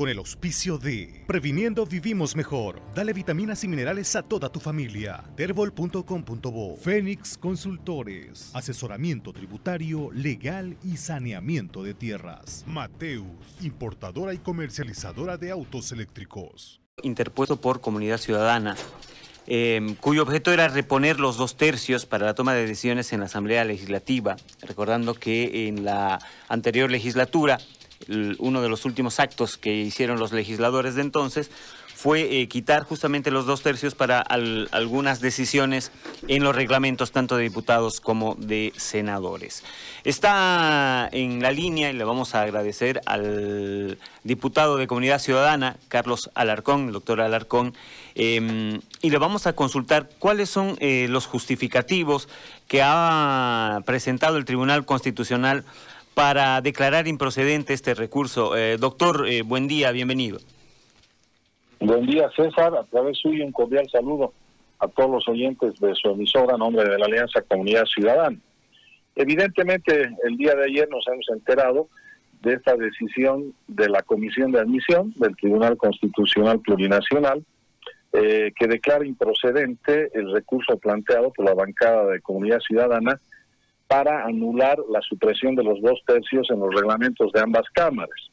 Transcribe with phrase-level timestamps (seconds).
[0.00, 2.80] con el auspicio de Previniendo Vivimos Mejor.
[2.94, 5.22] Dale vitaminas y minerales a toda tu familia.
[5.36, 8.50] Terbol.com.bo Fénix Consultores.
[8.54, 12.64] Asesoramiento tributario, legal y saneamiento de tierras.
[12.66, 13.26] Mateus,
[13.60, 16.80] importadora y comercializadora de autos eléctricos.
[17.02, 18.76] Interpuesto por Comunidad Ciudadana.
[19.46, 23.26] Em, cuyo objeto era reponer los dos tercios para la toma de decisiones en la
[23.26, 27.58] Asamblea Legislativa, recordando que en la anterior legislatura
[28.38, 31.50] uno de los últimos actos que hicieron los legisladores de entonces
[32.00, 35.92] fue eh, quitar justamente los dos tercios para algunas decisiones
[36.28, 39.62] en los reglamentos tanto de diputados como de senadores.
[40.02, 46.30] Está en la línea y le vamos a agradecer al diputado de Comunidad Ciudadana, Carlos
[46.34, 47.74] Alarcón, el doctor Alarcón,
[48.14, 52.30] em, y le vamos a consultar cuáles son eh, los justificativos
[52.66, 55.66] que ha presentado el Tribunal Constitucional
[56.20, 58.54] para declarar improcedente este recurso.
[58.54, 60.38] Eh, doctor, eh, buen día, bienvenido.
[61.80, 62.74] Buen día, César.
[62.76, 64.34] A través suyo un cordial saludo
[64.80, 68.36] a todos los oyentes de su emisora, a nombre de la Alianza Comunidad Ciudadana.
[69.16, 71.88] Evidentemente, el día de ayer nos hemos enterado
[72.42, 77.42] de esta decisión de la Comisión de Admisión del Tribunal Constitucional Plurinacional,
[78.12, 83.18] eh, que declara improcedente el recurso planteado por la bancada de Comunidad Ciudadana
[83.90, 88.30] para anular la supresión de los dos tercios en los reglamentos de ambas cámaras.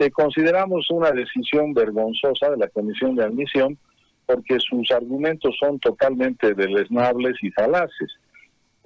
[0.00, 3.78] Eh, consideramos una decisión vergonzosa de la Comisión de Admisión
[4.26, 8.12] porque sus argumentos son totalmente deleznables y falaces.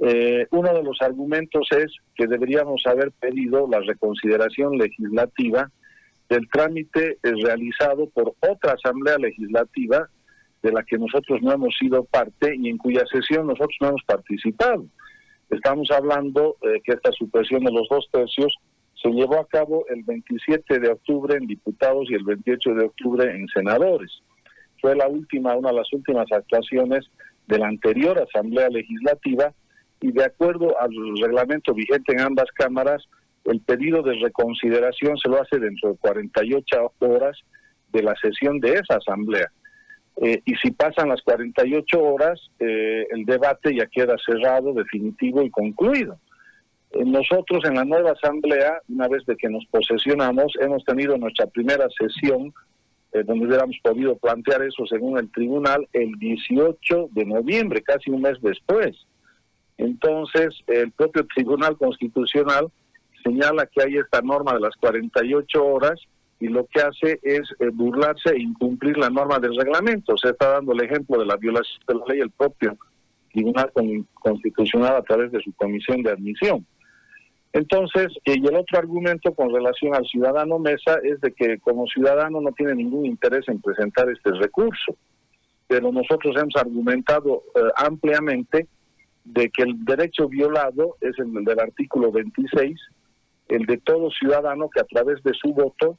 [0.00, 5.70] Eh, uno de los argumentos es que deberíamos haber pedido la reconsideración legislativa
[6.28, 10.10] del trámite realizado por otra asamblea legislativa
[10.62, 14.02] de la que nosotros no hemos sido parte y en cuya sesión nosotros no hemos
[14.05, 14.84] participado.
[15.53, 18.56] Estamos hablando eh, que esta supresión de los dos tercios
[18.95, 23.31] se llevó a cabo el 27 de octubre en diputados y el 28 de octubre
[23.31, 24.11] en senadores.
[24.80, 27.05] Fue la última, una de las últimas actuaciones
[27.48, 29.53] de la anterior Asamblea Legislativa
[30.00, 33.05] y de acuerdo al reglamento vigente en ambas cámaras,
[33.45, 37.39] el pedido de reconsideración se lo hace dentro de 48 horas
[37.92, 39.51] de la sesión de esa Asamblea.
[40.20, 45.50] Eh, y si pasan las 48 horas, eh, el debate ya queda cerrado, definitivo y
[45.50, 46.18] concluido.
[46.92, 51.46] Eh, nosotros en la nueva asamblea, una vez de que nos posesionamos, hemos tenido nuestra
[51.46, 52.52] primera sesión
[53.27, 58.40] donde hubiéramos podido plantear eso según el tribunal el 18 de noviembre, casi un mes
[58.40, 58.96] después.
[59.77, 62.68] Entonces, el propio Tribunal Constitucional
[63.23, 66.00] señala que hay esta norma de las 48 horas
[66.42, 70.17] y lo que hace es eh, burlarse e incumplir la norma del reglamento.
[70.17, 72.77] Se está dando el ejemplo de la violación de la ley el propio
[73.33, 73.73] Tribunal
[74.14, 76.67] Constitucional a través de su comisión de admisión.
[77.53, 81.86] Entonces, eh, y el otro argumento con relación al ciudadano Mesa es de que como
[81.86, 84.97] ciudadano no tiene ningún interés en presentar este recurso,
[85.69, 88.67] pero nosotros hemos argumentado eh, ampliamente
[89.24, 92.80] de que el derecho violado es el del artículo 26,
[93.47, 95.98] el de todo ciudadano que a través de su voto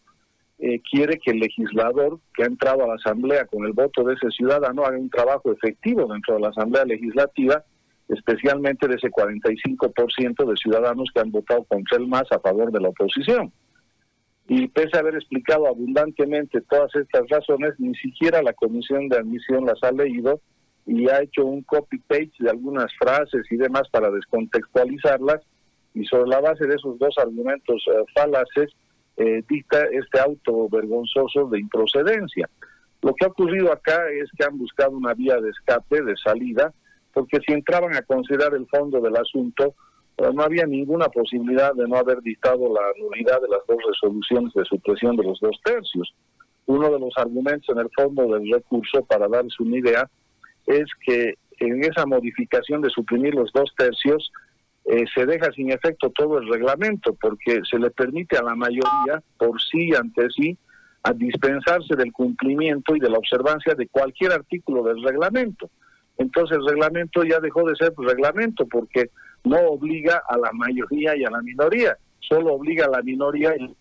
[0.59, 4.13] eh, quiere que el legislador que ha entrado a la Asamblea con el voto de
[4.13, 7.63] ese ciudadano haga un trabajo efectivo dentro de la Asamblea Legislativa,
[8.07, 12.79] especialmente de ese 45% de ciudadanos que han votado contra el más a favor de
[12.79, 13.51] la oposición.
[14.47, 19.65] Y pese a haber explicado abundantemente todas estas razones, ni siquiera la Comisión de Admisión
[19.65, 20.41] las ha leído
[20.85, 25.41] y ha hecho un copy-paste de algunas frases y demás para descontextualizarlas
[25.93, 28.71] y sobre la base de esos dos argumentos eh, falaces
[29.17, 32.49] eh, dicta este auto vergonzoso de improcedencia.
[33.01, 36.73] Lo que ha ocurrido acá es que han buscado una vía de escape, de salida,
[37.13, 39.75] porque si entraban a considerar el fondo del asunto,
[40.17, 44.53] eh, no había ninguna posibilidad de no haber dictado la nulidad de las dos resoluciones
[44.53, 46.13] de supresión de los dos tercios.
[46.65, 50.09] Uno de los argumentos en el fondo del recurso, para darles una idea,
[50.65, 54.31] es que en esa modificación de suprimir los dos tercios,
[54.93, 59.23] eh, se deja sin efecto todo el reglamento porque se le permite a la mayoría,
[59.37, 60.55] por sí ante sí,
[61.01, 65.71] a dispensarse del cumplimiento y de la observancia de cualquier artículo del reglamento.
[66.19, 69.09] Entonces el reglamento ya dejó de ser reglamento porque
[69.43, 73.75] no obliga a la mayoría y a la minoría, solo obliga a la minoría y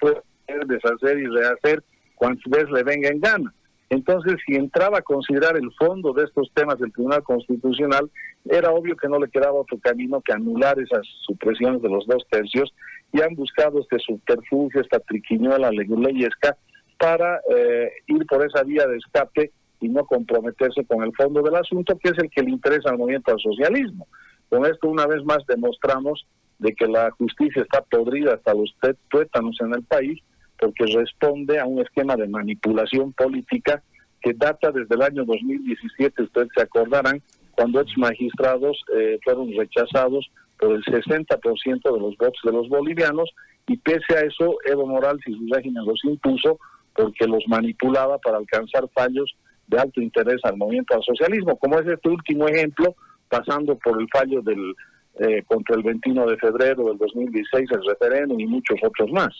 [0.00, 0.22] puede
[0.66, 1.84] deshacer y rehacer
[2.14, 3.54] cuantas veces le venga en gana.
[3.90, 8.10] Entonces, si entraba a considerar el fondo de estos temas del Tribunal Constitucional,
[8.44, 12.26] era obvio que no le quedaba otro camino que anular esas supresiones de los dos
[12.30, 12.72] tercios
[13.12, 16.56] y han buscado este subterfugio, esta triquiñuela leguleyesca
[16.98, 21.56] para eh, ir por esa vía de escape y no comprometerse con el fondo del
[21.56, 24.06] asunto, que es el que le interesa al movimiento al socialismo.
[24.50, 26.26] Con esto una vez más demostramos
[26.58, 28.74] de que la justicia está podrida hasta los
[29.08, 30.20] tuétanos en el país
[30.58, 33.82] porque responde a un esquema de manipulación política
[34.20, 37.22] que data desde el año 2017, ustedes se acordarán,
[37.52, 43.30] cuando ex magistrados eh, fueron rechazados por el 60% de los votos de los bolivianos
[43.66, 46.58] y pese a eso Evo Morales y su régimen los impuso
[46.94, 49.36] porque los manipulaba para alcanzar fallos
[49.68, 52.96] de alto interés al movimiento al socialismo, como es este último ejemplo,
[53.28, 54.74] pasando por el fallo del
[55.20, 59.34] eh, contra el 21 de febrero del 2016, el referéndum y muchos otros más.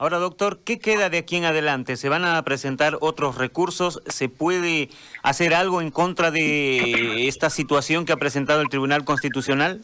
[0.00, 1.96] Ahora, doctor, ¿qué queda de aquí en adelante?
[1.96, 4.00] ¿Se van a presentar otros recursos?
[4.06, 4.90] ¿Se puede
[5.24, 9.80] hacer algo en contra de esta situación que ha presentado el Tribunal Constitucional?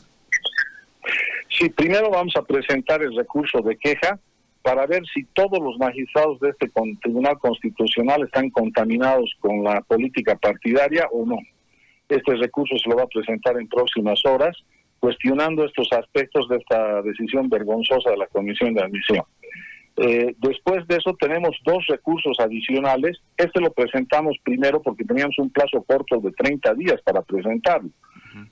[1.49, 4.21] Sí, primero vamos a presentar el recurso de queja
[4.63, 6.71] para ver si todos los magistrados de este
[7.03, 11.39] Tribunal Constitucional están contaminados con la política partidaria o no.
[12.09, 14.57] Este recurso se lo va a presentar en próximas horas,
[15.01, 19.25] cuestionando estos aspectos de esta decisión vergonzosa de la Comisión de Admisión.
[19.97, 23.19] Eh, después de eso tenemos dos recursos adicionales.
[23.37, 27.91] Este lo presentamos primero porque teníamos un plazo corto de 30 días para presentarlo.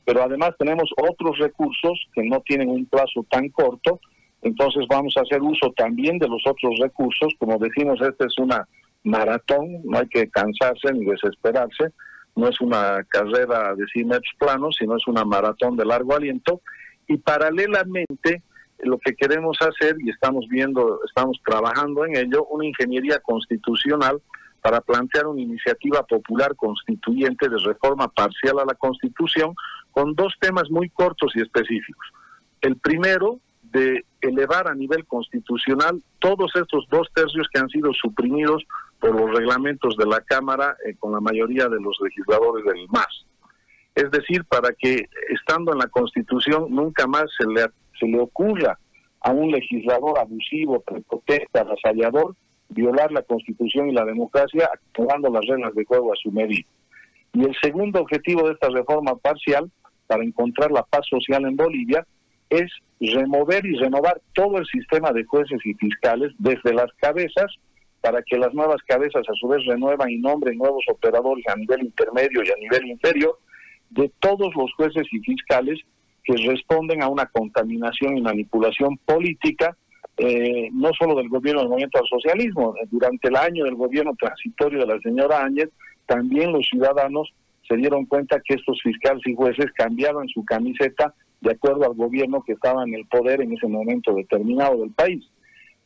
[0.05, 4.01] Pero además tenemos otros recursos que no tienen un plazo tan corto.
[4.43, 7.35] Entonces vamos a hacer uso también de los otros recursos.
[7.39, 8.69] Como decimos, esta es una
[9.03, 11.91] maratón, no hay que cansarse ni desesperarse.
[12.37, 16.61] No es una carrera de 100 metros planos, sino es una maratón de largo aliento.
[17.09, 18.43] Y paralelamente
[18.83, 24.21] lo que queremos hacer, y estamos viendo, estamos trabajando en ello, una ingeniería constitucional
[24.61, 29.55] para plantear una iniciativa popular constituyente de reforma parcial a la Constitución
[29.91, 32.07] con dos temas muy cortos y específicos.
[32.61, 33.41] El primero,
[33.73, 38.63] de elevar a nivel constitucional todos estos dos tercios que han sido suprimidos
[39.01, 43.27] por los reglamentos de la Cámara eh, con la mayoría de los legisladores del MAS.
[43.95, 47.63] Es decir, para que estando en la Constitución nunca más se le
[48.03, 48.79] se le ocurra
[49.21, 52.35] a un legislador abusivo, prepotente, avasallador,
[52.69, 56.67] violar la Constitución y la democracia actuando las reglas de juego a su medida.
[57.33, 59.71] Y el segundo objetivo de esta reforma parcial,
[60.07, 62.05] para encontrar la paz social en Bolivia,
[62.51, 62.71] es
[63.01, 67.47] remover y renovar todo el sistema de jueces y fiscales desde las cabezas
[68.01, 71.85] para que las nuevas cabezas a su vez renuevan y nombren nuevos operadores a nivel
[71.85, 73.39] intermedio y a nivel inferior
[73.91, 75.81] de todos los jueces y fiscales
[76.25, 79.77] que responden a una contaminación y manipulación política,
[80.17, 84.81] eh, no solo del gobierno del movimiento al socialismo, durante el año del gobierno transitorio
[84.81, 85.71] de la señora Áñez,
[86.07, 87.33] también los ciudadanos
[87.67, 92.43] se dieron cuenta que estos fiscales y jueces cambiaban su camiseta de acuerdo al gobierno
[92.43, 95.25] que estaba en el poder en ese momento determinado del país.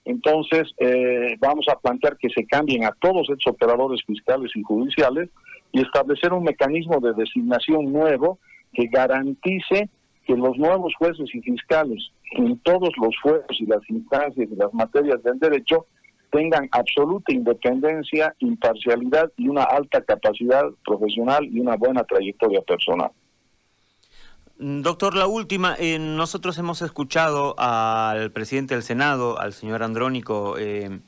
[0.05, 5.29] Entonces, eh, vamos a plantear que se cambien a todos estos operadores fiscales y judiciales
[5.73, 8.39] y establecer un mecanismo de designación nuevo
[8.73, 9.89] que garantice
[10.27, 14.73] que los nuevos jueces y fiscales en todos los fueros y las instancias y las
[14.75, 15.87] materias del derecho
[16.33, 23.11] tengan absoluta independencia, imparcialidad y una alta capacidad profesional y una buena trayectoria personal.
[24.59, 30.57] Mm, doctor, la última, eh, nosotros hemos escuchado al presidente del Senado, al señor Andrónico,
[30.59, 31.01] eh,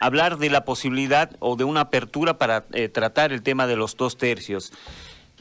[0.00, 3.96] hablar de la posibilidad o de una apertura para eh, tratar el tema de los
[3.96, 4.72] dos tercios.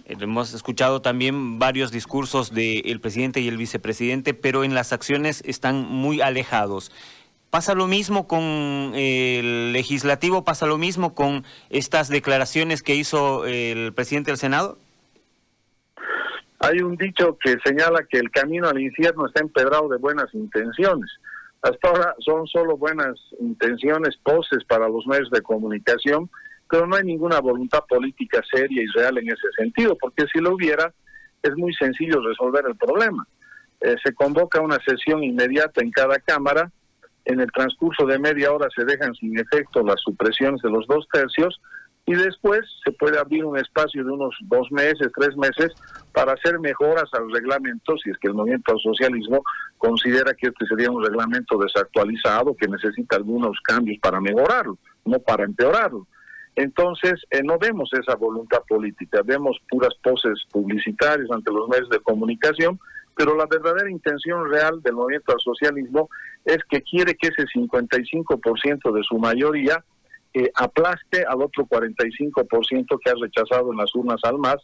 [0.05, 5.43] Eh, hemos escuchado también varios discursos del presidente y el vicepresidente, pero en las acciones
[5.45, 6.91] están muy alejados.
[7.49, 8.43] ¿Pasa lo mismo con
[8.95, 10.43] el legislativo?
[10.43, 14.77] ¿Pasa lo mismo con estas declaraciones que hizo el presidente del Senado?
[16.59, 21.09] Hay un dicho que señala que el camino al infierno está empedrado de buenas intenciones.
[21.61, 26.29] Hasta ahora son solo buenas intenciones, poses para los medios de comunicación,
[26.69, 30.55] pero no hay ninguna voluntad política seria y real en ese sentido, porque si lo
[30.55, 30.93] hubiera,
[31.41, 33.27] es muy sencillo resolver el problema.
[33.81, 36.71] Eh, se convoca una sesión inmediata en cada Cámara,
[37.25, 41.07] en el transcurso de media hora se dejan sin efecto las supresiones de los dos
[41.11, 41.59] tercios
[42.05, 45.73] y después se puede abrir un espacio de unos dos meses, tres meses
[46.13, 49.43] para hacer mejoras al reglamento, si es que el movimiento al socialismo
[49.79, 55.45] considera que este sería un reglamento desactualizado que necesita algunos cambios para mejorarlo, no para
[55.45, 56.07] empeorarlo.
[56.55, 61.99] Entonces, eh, no vemos esa voluntad política, vemos puras poses publicitarias ante los medios de
[61.99, 62.79] comunicación,
[63.15, 66.09] pero la verdadera intención real del movimiento al socialismo
[66.45, 69.83] es que quiere que ese 55% de su mayoría
[70.33, 74.57] eh, aplaste al otro 45% que ha rechazado en las urnas al MAS,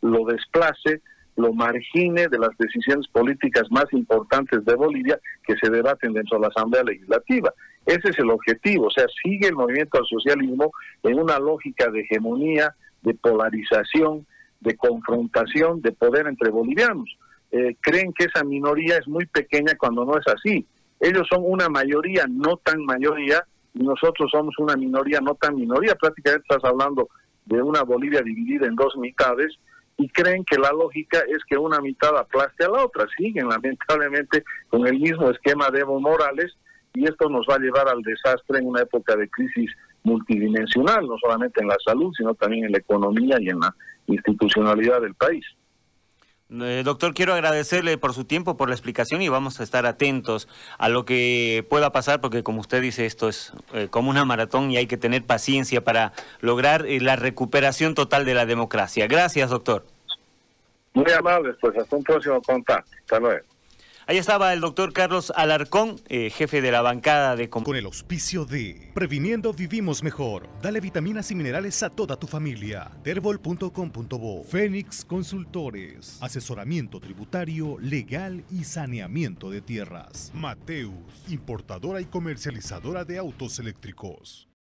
[0.00, 1.00] lo desplace,
[1.36, 6.42] lo margine de las decisiones políticas más importantes de Bolivia que se debaten dentro de
[6.42, 7.52] la Asamblea Legislativa.
[7.86, 10.72] Ese es el objetivo, o sea, sigue el movimiento al socialismo
[11.02, 14.26] en una lógica de hegemonía, de polarización,
[14.60, 17.16] de confrontación, de poder entre bolivianos.
[17.50, 20.66] Eh, creen que esa minoría es muy pequeña cuando no es así.
[21.00, 25.94] Ellos son una mayoría, no tan mayoría, y nosotros somos una minoría, no tan minoría,
[25.96, 27.08] prácticamente estás hablando
[27.46, 29.58] de una Bolivia dividida en dos mitades,
[30.02, 33.06] y creen que la lógica es que una mitad aplaste a la otra.
[33.16, 36.56] Siguen lamentablemente con el mismo esquema de Evo Morales
[36.92, 39.70] y esto nos va a llevar al desastre en una época de crisis
[40.02, 43.72] multidimensional, no solamente en la salud, sino también en la economía y en la
[44.08, 45.44] institucionalidad del país.
[46.60, 50.48] Eh, doctor, quiero agradecerle por su tiempo, por la explicación y vamos a estar atentos
[50.76, 54.70] a lo que pueda pasar porque como usted dice, esto es eh, como una maratón
[54.70, 59.06] y hay que tener paciencia para lograr eh, la recuperación total de la democracia.
[59.06, 59.86] Gracias, doctor.
[60.92, 62.90] Muy amable, pues hasta un próximo contacto.
[63.00, 63.51] Hasta luego.
[64.06, 67.48] Ahí estaba el doctor Carlos Alarcón, eh, jefe de la bancada de...
[67.48, 70.48] Con el auspicio de Previniendo Vivimos Mejor.
[70.60, 72.90] Dale vitaminas y minerales a toda tu familia.
[73.04, 76.18] Terbol.com.bo Fénix Consultores.
[76.20, 80.32] Asesoramiento tributario, legal y saneamiento de tierras.
[80.34, 80.92] Mateus,
[81.28, 84.51] importadora y comercializadora de autos eléctricos.